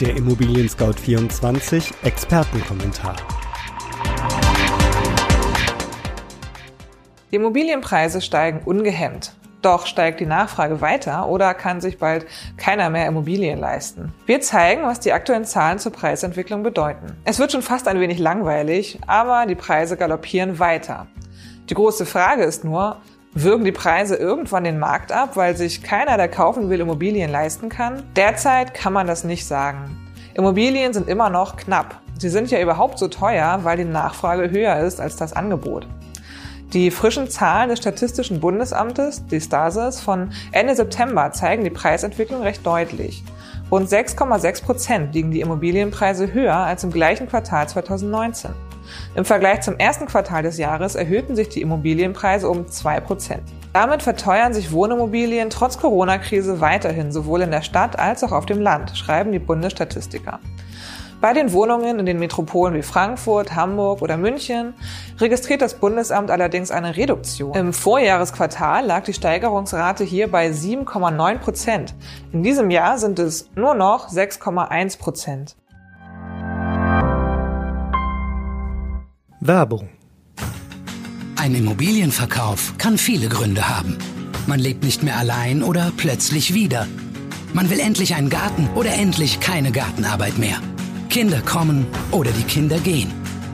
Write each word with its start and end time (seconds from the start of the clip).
Der 0.00 0.16
Immobilien 0.16 0.66
Scout 0.66 0.94
24 0.94 1.92
Expertenkommentar. 2.04 3.16
Die 7.30 7.36
Immobilienpreise 7.36 8.22
steigen 8.22 8.62
ungehemmt. 8.64 9.34
Doch 9.60 9.84
steigt 9.84 10.20
die 10.20 10.26
Nachfrage 10.26 10.80
weiter 10.80 11.28
oder 11.28 11.52
kann 11.52 11.82
sich 11.82 11.98
bald 11.98 12.24
keiner 12.56 12.88
mehr 12.88 13.06
Immobilien 13.08 13.58
leisten? 13.58 14.14
Wir 14.24 14.40
zeigen, 14.40 14.84
was 14.84 15.00
die 15.00 15.12
aktuellen 15.12 15.44
Zahlen 15.44 15.78
zur 15.78 15.92
Preisentwicklung 15.92 16.62
bedeuten. 16.62 17.18
Es 17.26 17.38
wird 17.38 17.52
schon 17.52 17.60
fast 17.60 17.86
ein 17.86 18.00
wenig 18.00 18.18
langweilig, 18.18 18.98
aber 19.06 19.44
die 19.44 19.54
Preise 19.54 19.98
galoppieren 19.98 20.58
weiter. 20.58 21.08
Die 21.68 21.74
große 21.74 22.06
Frage 22.06 22.44
ist 22.44 22.64
nur, 22.64 23.02
Wirken 23.32 23.64
die 23.64 23.70
Preise 23.70 24.16
irgendwann 24.16 24.64
den 24.64 24.80
Markt 24.80 25.12
ab, 25.12 25.36
weil 25.36 25.56
sich 25.56 25.84
keiner, 25.84 26.16
der 26.16 26.28
kaufen 26.28 26.68
will, 26.68 26.80
Immobilien 26.80 27.30
leisten 27.30 27.68
kann? 27.68 28.02
Derzeit 28.16 28.74
kann 28.74 28.92
man 28.92 29.06
das 29.06 29.22
nicht 29.22 29.46
sagen. 29.46 29.96
Immobilien 30.34 30.92
sind 30.92 31.08
immer 31.08 31.30
noch 31.30 31.56
knapp. 31.56 32.00
Sie 32.18 32.28
sind 32.28 32.50
ja 32.50 32.60
überhaupt 32.60 32.98
so 32.98 33.06
teuer, 33.06 33.60
weil 33.62 33.76
die 33.76 33.84
Nachfrage 33.84 34.50
höher 34.50 34.80
ist 34.80 35.00
als 35.00 35.14
das 35.14 35.32
Angebot. 35.32 35.86
Die 36.72 36.90
frischen 36.90 37.30
Zahlen 37.30 37.68
des 37.68 37.78
Statistischen 37.78 38.40
Bundesamtes, 38.40 39.24
die 39.26 39.40
Stasis, 39.40 40.00
von 40.00 40.32
Ende 40.50 40.74
September 40.74 41.30
zeigen 41.30 41.62
die 41.62 41.70
Preisentwicklung 41.70 42.42
recht 42.42 42.66
deutlich. 42.66 43.22
Rund 43.70 43.88
6,6 43.88 44.64
Prozent 44.64 45.14
liegen 45.14 45.30
die 45.30 45.40
Immobilienpreise 45.40 46.32
höher 46.32 46.56
als 46.56 46.82
im 46.82 46.90
gleichen 46.90 47.28
Quartal 47.28 47.68
2019. 47.68 48.50
Im 49.14 49.24
Vergleich 49.24 49.60
zum 49.60 49.76
ersten 49.78 50.06
Quartal 50.06 50.42
des 50.42 50.58
Jahres 50.58 50.94
erhöhten 50.94 51.36
sich 51.36 51.48
die 51.48 51.62
Immobilienpreise 51.62 52.48
um 52.48 52.68
2 52.68 53.00
Prozent. 53.00 53.42
Damit 53.72 54.02
verteuern 54.02 54.52
sich 54.52 54.72
Wohnimmobilien 54.72 55.50
trotz 55.50 55.78
Corona-Krise 55.78 56.60
weiterhin 56.60 57.12
sowohl 57.12 57.42
in 57.42 57.50
der 57.50 57.62
Stadt 57.62 57.98
als 57.98 58.24
auch 58.24 58.32
auf 58.32 58.46
dem 58.46 58.60
Land, 58.60 58.96
schreiben 58.96 59.32
die 59.32 59.38
Bundesstatistiker. 59.38 60.40
Bei 61.20 61.34
den 61.34 61.52
Wohnungen 61.52 61.98
in 61.98 62.06
den 62.06 62.18
Metropolen 62.18 62.74
wie 62.74 62.82
Frankfurt, 62.82 63.54
Hamburg 63.54 64.00
oder 64.00 64.16
München 64.16 64.72
registriert 65.18 65.60
das 65.60 65.74
Bundesamt 65.74 66.30
allerdings 66.30 66.70
eine 66.70 66.96
Reduktion. 66.96 67.54
Im 67.54 67.74
Vorjahresquartal 67.74 68.86
lag 68.86 69.04
die 69.04 69.12
Steigerungsrate 69.12 70.02
hier 70.02 70.30
bei 70.30 70.48
7,9 70.48 71.38
Prozent. 71.38 71.94
In 72.32 72.42
diesem 72.42 72.70
Jahr 72.70 72.96
sind 72.96 73.18
es 73.18 73.50
nur 73.54 73.74
noch 73.74 74.08
6,1 74.08 74.98
Prozent. 74.98 75.56
Werbung. 79.40 79.88
Ein 81.36 81.54
Immobilienverkauf 81.54 82.74
kann 82.76 82.98
viele 82.98 83.28
Gründe 83.28 83.66
haben. 83.68 83.96
Man 84.46 84.60
lebt 84.60 84.84
nicht 84.84 85.02
mehr 85.02 85.16
allein 85.16 85.62
oder 85.62 85.92
plötzlich 85.96 86.52
wieder. 86.52 86.86
Man 87.54 87.70
will 87.70 87.80
endlich 87.80 88.14
einen 88.14 88.28
Garten 88.28 88.68
oder 88.74 88.92
endlich 88.92 89.40
keine 89.40 89.72
Gartenarbeit 89.72 90.36
mehr. 90.36 90.58
Kinder 91.08 91.40
kommen 91.40 91.86
oder 92.10 92.30
die 92.32 92.42
Kinder 92.42 92.78
gehen. 92.78 93.10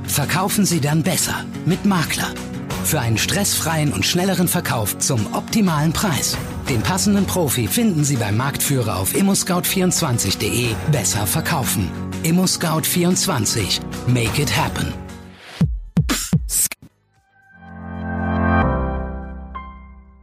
Verkaufen 0.09 0.67
Sie 0.67 0.81
dann 0.81 1.05
besser 1.05 1.45
mit 1.65 1.85
Makler. 1.85 2.35
Für 2.83 3.01
einen 3.01 3.19
stressfreien 3.19 3.93
und 3.93 4.05
schnelleren 4.05 4.49
Verkauf 4.49 4.99
zum 4.99 5.33
optimalen 5.35 5.93
Preis. 5.93 6.37
Den 6.69 6.83
passenden 6.83 7.27
Profi 7.27 7.69
finden 7.69 8.03
Sie 8.03 8.17
beim 8.17 8.37
Marktführer 8.37 8.97
auf 8.97 9.15
immoscout24.de. 9.15 10.75
Besser 10.91 11.27
verkaufen. 11.29 11.89
ImmoScout24. 12.25 13.81
Make 14.09 14.43
it 14.43 14.57
happen. 14.57 15.06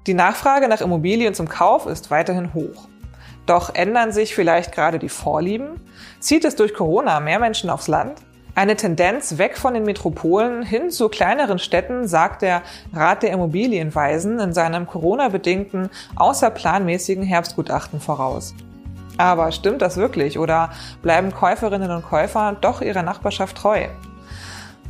Die 0.05 0.13
Nachfrage 0.13 0.67
nach 0.67 0.81
Immobilien 0.81 1.33
zum 1.33 1.47
Kauf 1.47 1.85
ist 1.85 2.11
weiterhin 2.11 2.53
hoch. 2.53 2.89
Doch 3.45 3.73
ändern 3.73 4.11
sich 4.11 4.35
vielleicht 4.35 4.73
gerade 4.73 4.99
die 4.99 5.07
Vorlieben? 5.07 5.80
Zieht 6.19 6.43
es 6.43 6.55
durch 6.58 6.73
Corona 6.73 7.21
mehr 7.21 7.39
Menschen 7.39 7.69
aufs 7.69 7.87
Land? 7.87 8.19
Eine 8.53 8.75
Tendenz 8.75 9.37
weg 9.37 9.58
von 9.58 9.73
den 9.73 9.83
Metropolen 9.83 10.61
hin 10.61 10.92
zu 10.92 11.08
kleineren 11.08 11.58
Städten 11.58 12.08
sagt 12.08 12.42
der 12.42 12.63
Rat 12.93 13.23
der 13.23 13.31
Immobilienweisen 13.31 14.39
in 14.39 14.53
seinem 14.53 14.87
Corona-bedingten, 14.87 15.89
außerplanmäßigen 16.17 17.23
Herbstgutachten 17.23 18.02
voraus. 18.02 18.53
Aber 19.17 19.52
stimmt 19.53 19.81
das 19.81 19.95
wirklich 19.95 20.37
oder 20.37 20.71
bleiben 21.02 21.33
Käuferinnen 21.33 21.92
und 21.92 22.03
Käufer 22.03 22.58
doch 22.59 22.81
ihrer 22.81 23.03
Nachbarschaft 23.03 23.58
treu? 23.58 23.87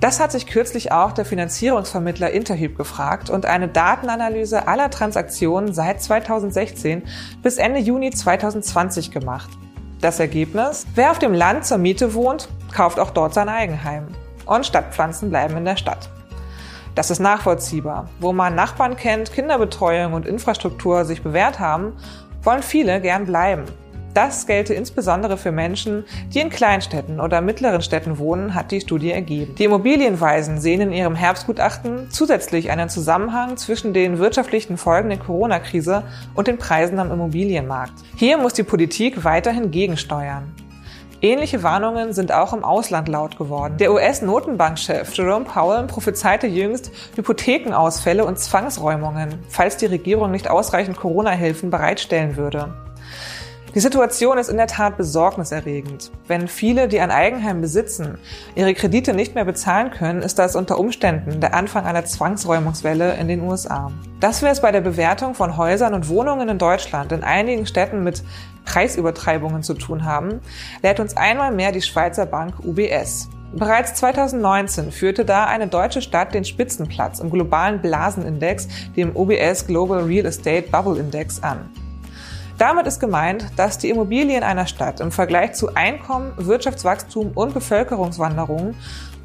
Das 0.03 0.19
hat 0.19 0.33
sich 0.33 0.47
kürzlich 0.47 0.91
auch 0.91 1.13
der 1.13 1.23
Finanzierungsvermittler 1.23 2.31
Interhyp 2.31 2.75
gefragt 2.75 3.29
und 3.29 3.45
eine 3.45 3.69
Datenanalyse 3.69 4.67
aller 4.67 4.89
Transaktionen 4.89 5.73
seit 5.73 6.01
2016 6.01 7.03
bis 7.41 7.55
Ende 7.55 7.79
Juni 7.79 8.11
2020 8.11 9.11
gemacht. 9.11 9.49
Das 10.01 10.19
Ergebnis? 10.19 10.85
Wer 10.93 11.11
auf 11.11 11.19
dem 11.19 11.33
Land 11.33 11.65
zur 11.65 11.77
Miete 11.77 12.13
wohnt, 12.13 12.49
kauft 12.73 12.99
auch 12.99 13.11
dort 13.11 13.33
sein 13.33 13.47
Eigenheim. 13.47 14.09
Und 14.45 14.65
Stadtpflanzen 14.65 15.29
bleiben 15.29 15.55
in 15.55 15.63
der 15.63 15.77
Stadt. 15.77 16.09
Das 16.95 17.09
ist 17.09 17.19
nachvollziehbar. 17.19 18.09
Wo 18.19 18.33
man 18.33 18.55
Nachbarn 18.55 18.97
kennt, 18.97 19.31
Kinderbetreuung 19.31 20.11
und 20.11 20.25
Infrastruktur 20.25 21.05
sich 21.05 21.23
bewährt 21.23 21.61
haben, 21.61 21.93
wollen 22.41 22.61
viele 22.61 22.99
gern 22.99 23.23
bleiben. 23.23 23.63
Das 24.13 24.45
gelte 24.45 24.75
insbesondere 24.75 25.37
für 25.37 25.51
Menschen, 25.51 26.05
die 26.33 26.39
in 26.39 26.51
Kleinstädten 26.51 27.19
oder 27.19 27.41
mittleren 27.41 27.81
Städten 27.81 28.19
wohnen, 28.19 28.53
hat 28.53 28.71
die 28.71 28.81
Studie 28.81 29.11
ergeben. 29.11 29.55
Die 29.55 29.63
Immobilienweisen 29.63 30.61
sehen 30.61 30.81
in 30.81 30.93
ihrem 30.93 31.15
Herbstgutachten 31.15 32.11
zusätzlich 32.11 32.69
einen 32.69 32.89
Zusammenhang 32.89 33.57
zwischen 33.57 33.93
den 33.93 34.19
wirtschaftlichen 34.19 34.77
Folgen 34.77 35.09
der 35.09 35.17
Corona-Krise 35.17 36.03
und 36.35 36.47
den 36.47 36.59
Preisen 36.59 36.99
am 36.99 37.11
Immobilienmarkt. 37.11 37.93
Hier 38.15 38.37
muss 38.37 38.53
die 38.53 38.63
Politik 38.63 39.23
weiterhin 39.23 39.71
gegensteuern. 39.71 40.53
Ähnliche 41.23 41.63
Warnungen 41.63 42.11
sind 42.11 42.33
auch 42.33 42.53
im 42.53 42.65
Ausland 42.65 43.07
laut 43.07 43.37
geworden. 43.37 43.77
Der 43.77 43.93
US-Notenbankchef 43.93 45.15
Jerome 45.15 45.45
Powell 45.45 45.87
prophezeite 45.87 46.47
jüngst 46.47 46.91
Hypothekenausfälle 47.15 48.25
und 48.25 48.37
Zwangsräumungen, 48.37 49.39
falls 49.47 49.77
die 49.77 49.85
Regierung 49.85 50.31
nicht 50.31 50.49
ausreichend 50.49 50.97
Corona-Hilfen 50.97 51.69
bereitstellen 51.69 52.35
würde. 52.35 52.73
Die 53.75 53.79
Situation 53.79 54.37
ist 54.37 54.49
in 54.49 54.57
der 54.57 54.67
Tat 54.67 54.97
besorgniserregend. 54.97 56.11
Wenn 56.27 56.47
viele, 56.47 56.87
die 56.87 56.99
ein 56.99 57.09
Eigenheim 57.09 57.59
besitzen, 57.59 58.19
ihre 58.53 58.75
Kredite 58.75 59.15
nicht 59.15 59.33
mehr 59.33 59.45
bezahlen 59.45 59.89
können, 59.89 60.21
ist 60.21 60.37
das 60.37 60.55
unter 60.55 60.77
Umständen 60.77 61.41
der 61.41 61.55
Anfang 61.55 61.85
einer 61.85 62.05
Zwangsräumungswelle 62.05 63.15
in 63.15 63.27
den 63.27 63.41
USA. 63.41 63.91
Dass 64.19 64.43
wir 64.43 64.49
es 64.51 64.61
bei 64.61 64.71
der 64.71 64.81
Bewertung 64.81 65.33
von 65.33 65.57
Häusern 65.57 65.95
und 65.95 66.07
Wohnungen 66.07 66.49
in 66.49 66.59
Deutschland 66.59 67.11
in 67.11 67.23
einigen 67.23 67.65
Städten 67.65 68.03
mit 68.03 68.23
Preisübertreibungen 68.65 69.63
zu 69.63 69.73
tun 69.73 70.05
haben, 70.05 70.39
lehrt 70.83 70.99
uns 70.99 71.17
einmal 71.17 71.51
mehr 71.51 71.71
die 71.71 71.81
Schweizer 71.81 72.27
Bank 72.27 72.59
UBS. 72.63 73.27
Bereits 73.53 73.95
2019 73.95 74.91
führte 74.91 75.25
da 75.25 75.45
eine 75.45 75.65
deutsche 75.65 76.03
Stadt 76.03 76.35
den 76.35 76.45
Spitzenplatz 76.45 77.19
im 77.19 77.31
globalen 77.31 77.81
Blasenindex, 77.81 78.67
dem 78.95 79.15
UBS 79.15 79.65
Global 79.65 80.03
Real 80.03 80.27
Estate 80.27 80.69
Bubble 80.69 80.99
Index, 80.99 81.41
an. 81.41 81.69
Damit 82.63 82.87
ist 82.87 83.01
gemeint, 83.01 83.47
dass 83.57 83.77
die 83.77 83.89
Immobilien 83.89 84.41
einer 84.41 84.67
Stadt 84.67 85.01
im 85.01 85.11
Vergleich 85.11 85.51
zu 85.51 85.75
Einkommen, 85.75 86.31
Wirtschaftswachstum 86.37 87.33
und 87.35 87.53
Bevölkerungswanderung 87.53 88.73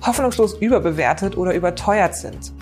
hoffnungslos 0.05 0.55
überbewertet 0.55 1.37
oder 1.37 1.55
überteuert 1.55 2.17
sind. 2.17 2.53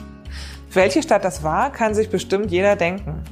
Welche 0.70 1.02
Stadt 1.02 1.24
das 1.24 1.42
war, 1.42 1.72
kann 1.72 1.94
sich 1.94 2.10
bestimmt 2.10 2.50
jeder 2.50 2.76
denken. 2.76 3.22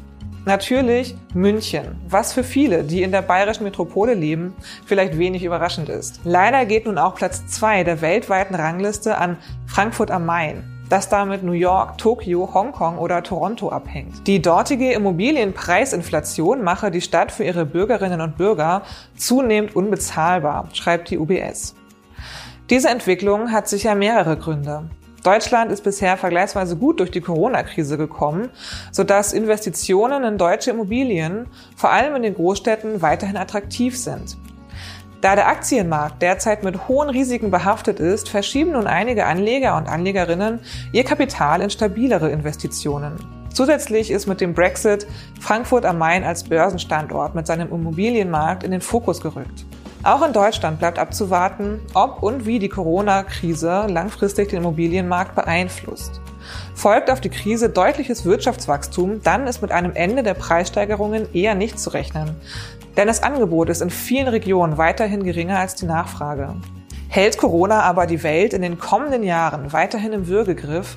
Natürlich 0.46 1.18
München, 1.34 2.00
was 2.08 2.32
für 2.32 2.44
viele, 2.44 2.82
die 2.82 3.02
in 3.02 3.12
der 3.12 3.20
bayerischen 3.20 3.64
Metropole 3.64 4.14
leben, 4.14 4.54
vielleicht 4.86 5.18
wenig 5.18 5.44
überraschend 5.44 5.90
ist. 5.90 6.20
Leider 6.24 6.64
geht 6.64 6.86
nun 6.86 6.96
auch 6.96 7.14
Platz 7.14 7.46
zwei 7.46 7.84
der 7.84 8.00
weltweiten 8.00 8.54
Rangliste 8.54 9.18
an 9.18 9.36
Frankfurt 9.66 10.10
am 10.10 10.24
Main 10.24 10.73
das 10.88 11.08
damit 11.08 11.42
New 11.42 11.52
York, 11.52 11.98
Tokio, 11.98 12.50
Hongkong 12.52 12.98
oder 12.98 13.22
Toronto 13.22 13.70
abhängt. 13.70 14.26
Die 14.26 14.42
dortige 14.42 14.92
Immobilienpreisinflation 14.92 16.62
mache 16.62 16.90
die 16.90 17.00
Stadt 17.00 17.32
für 17.32 17.44
ihre 17.44 17.64
Bürgerinnen 17.64 18.20
und 18.20 18.36
Bürger 18.36 18.82
zunehmend 19.16 19.74
unbezahlbar, 19.74 20.68
schreibt 20.72 21.10
die 21.10 21.18
UBS. 21.18 21.74
Diese 22.70 22.88
Entwicklung 22.88 23.52
hat 23.52 23.68
sicher 23.68 23.94
mehrere 23.94 24.36
Gründe. 24.36 24.84
Deutschland 25.22 25.72
ist 25.72 25.82
bisher 25.82 26.18
vergleichsweise 26.18 26.76
gut 26.76 27.00
durch 27.00 27.10
die 27.10 27.22
Corona-Krise 27.22 27.96
gekommen, 27.96 28.50
sodass 28.92 29.32
Investitionen 29.32 30.22
in 30.22 30.36
deutsche 30.36 30.70
Immobilien 30.70 31.46
vor 31.76 31.90
allem 31.90 32.14
in 32.16 32.22
den 32.22 32.34
Großstädten 32.34 33.00
weiterhin 33.00 33.38
attraktiv 33.38 33.98
sind. 33.98 34.36
Da 35.24 35.36
der 35.36 35.48
Aktienmarkt 35.48 36.20
derzeit 36.20 36.64
mit 36.64 36.86
hohen 36.86 37.08
Risiken 37.08 37.50
behaftet 37.50 37.98
ist, 37.98 38.28
verschieben 38.28 38.72
nun 38.72 38.86
einige 38.86 39.24
Anleger 39.24 39.78
und 39.78 39.88
Anlegerinnen 39.88 40.60
ihr 40.92 41.02
Kapital 41.02 41.62
in 41.62 41.70
stabilere 41.70 42.28
Investitionen. 42.28 43.14
Zusätzlich 43.50 44.10
ist 44.10 44.26
mit 44.26 44.42
dem 44.42 44.52
Brexit 44.52 45.06
Frankfurt 45.40 45.86
am 45.86 45.96
Main 45.96 46.24
als 46.24 46.44
Börsenstandort 46.44 47.34
mit 47.34 47.46
seinem 47.46 47.72
Immobilienmarkt 47.72 48.64
in 48.64 48.70
den 48.70 48.82
Fokus 48.82 49.22
gerückt. 49.22 49.64
Auch 50.02 50.20
in 50.26 50.34
Deutschland 50.34 50.78
bleibt 50.78 50.98
abzuwarten, 50.98 51.80
ob 51.94 52.22
und 52.22 52.44
wie 52.44 52.58
die 52.58 52.68
Corona-Krise 52.68 53.86
langfristig 53.88 54.50
den 54.50 54.58
Immobilienmarkt 54.58 55.34
beeinflusst. 55.34 56.20
Folgt 56.74 57.10
auf 57.10 57.22
die 57.22 57.30
Krise 57.30 57.70
deutliches 57.70 58.26
Wirtschaftswachstum, 58.26 59.22
dann 59.22 59.46
ist 59.46 59.62
mit 59.62 59.72
einem 59.72 59.92
Ende 59.94 60.22
der 60.22 60.34
Preissteigerungen 60.34 61.32
eher 61.32 61.54
nicht 61.54 61.80
zu 61.80 61.88
rechnen. 61.88 62.36
Denn 62.96 63.08
das 63.08 63.22
Angebot 63.22 63.70
ist 63.70 63.82
in 63.82 63.90
vielen 63.90 64.28
Regionen 64.28 64.78
weiterhin 64.78 65.24
geringer 65.24 65.58
als 65.58 65.74
die 65.74 65.86
Nachfrage. 65.86 66.54
Hält 67.08 67.38
Corona 67.38 67.82
aber 67.82 68.06
die 68.06 68.22
Welt 68.22 68.54
in 68.54 68.62
den 68.62 68.78
kommenden 68.78 69.22
Jahren 69.22 69.72
weiterhin 69.72 70.12
im 70.12 70.26
Würgegriff, 70.26 70.96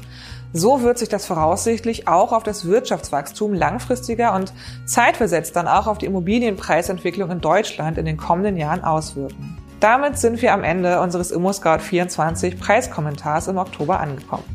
so 0.54 0.82
wird 0.82 0.98
sich 0.98 1.10
das 1.10 1.26
voraussichtlich 1.26 2.08
auch 2.08 2.32
auf 2.32 2.44
das 2.44 2.66
Wirtschaftswachstum 2.66 3.54
langfristiger 3.54 4.34
und 4.34 4.54
zeitversetzt 4.86 5.56
dann 5.56 5.68
auch 5.68 5.88
auf 5.88 5.98
die 5.98 6.06
Immobilienpreisentwicklung 6.06 7.30
in 7.32 7.42
Deutschland 7.42 7.98
in 7.98 8.06
den 8.06 8.18
kommenden 8.18 8.58
Jahren 8.58 8.84
auswirken. 8.84 9.58
Damit 9.80 10.18
sind 10.18 10.42
wir 10.42 10.54
am 10.54 10.64
Ende 10.64 11.02
unseres 11.02 11.32
ImmoScout24 11.32 12.58
Preiskommentars 12.58 13.48
im 13.48 13.58
Oktober 13.58 14.00
angekommen. 14.00 14.46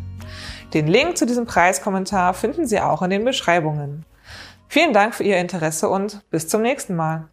Den 0.74 0.86
Link 0.86 1.18
zu 1.18 1.26
diesem 1.26 1.46
Preiskommentar 1.46 2.34
finden 2.34 2.66
Sie 2.66 2.80
auch 2.80 3.02
in 3.02 3.10
den 3.10 3.24
Beschreibungen. 3.24 4.04
Vielen 4.72 4.94
Dank 4.94 5.14
für 5.14 5.22
Ihr 5.22 5.36
Interesse 5.36 5.90
und 5.90 6.22
bis 6.30 6.48
zum 6.48 6.62
nächsten 6.62 6.96
Mal. 6.96 7.28